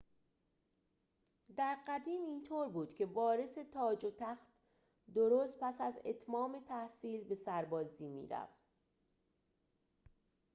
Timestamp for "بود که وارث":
2.69-3.57